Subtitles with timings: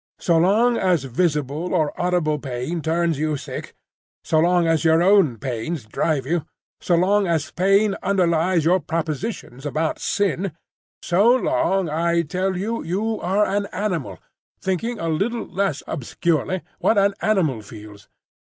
[0.17, 3.75] So long as visible or audible pain turns you sick;
[4.23, 6.43] so long as your own pains drive you;
[6.79, 13.45] so long as pain underlies your propositions about sin,—so long, I tell you, you are
[13.45, 14.17] an animal,
[14.59, 18.09] thinking a little less obscurely what an animal feels.